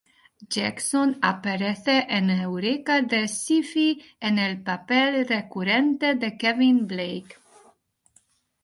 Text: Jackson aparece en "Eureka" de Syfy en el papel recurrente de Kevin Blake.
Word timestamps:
Jackson 0.49 1.19
aparece 1.21 2.07
en 2.09 2.31
"Eureka" 2.31 3.03
de 3.03 3.27
Syfy 3.27 4.03
en 4.19 4.39
el 4.39 4.59
papel 4.63 5.27
recurrente 5.27 6.15
de 6.15 6.35
Kevin 6.39 6.87
Blake. 6.87 7.35